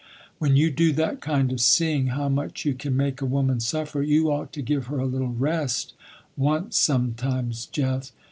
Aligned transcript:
When 0.39 0.55
you 0.55 0.71
do 0.71 0.91
that 0.93 1.21
kind 1.21 1.51
of 1.53 1.61
seeing 1.61 2.07
how 2.07 2.27
much 2.27 2.65
you 2.65 2.73
can 2.73 2.97
make 2.97 3.21
a 3.21 3.25
woman 3.27 3.59
suffer, 3.59 4.01
you 4.01 4.31
ought 4.31 4.51
to 4.53 4.63
give 4.63 4.87
her 4.87 4.97
a 4.97 5.05
little 5.05 5.29
rest, 5.31 5.93
once 6.35 6.75
sometimes, 6.75 7.67
Jeff. 7.67 8.11